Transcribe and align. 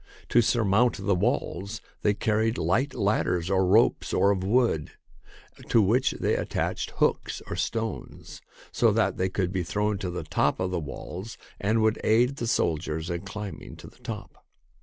To 0.29 0.41
surmount 0.41 0.97
the 0.97 1.13
walls 1.13 1.79
they 2.01 2.15
car 2.15 2.37
ried 2.37 2.57
light 2.57 2.95
ladders 2.95 3.51
of 3.51 3.57
ropes 3.59 4.15
or 4.15 4.31
of 4.31 4.43
wood, 4.43 4.93
to 5.69 5.79
which 5.79 6.13
they 6.19 6.33
attached 6.35 6.89
hooks 6.97 7.39
or 7.45 7.55
stones, 7.55 8.41
so 8.71 8.89
that 8.93 9.17
they 9.17 9.29
could 9.29 9.51
be 9.53 9.61
thrown 9.61 9.99
to 9.99 10.09
the 10.09 10.23
top 10.23 10.59
of 10.59 10.71
the 10.71 10.79
walls 10.79 11.37
and 11.59 11.83
would 11.83 12.01
aid 12.03 12.37
the 12.37 12.47
soldiers 12.47 13.11
in 13.11 13.21
climbing 13.21 13.75
to 13.75 13.85
the 13.85 13.99
top. 14.01 14.43